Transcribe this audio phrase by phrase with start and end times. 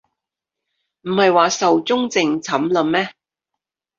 [1.01, 3.13] 唔係話壽終正寢喇咩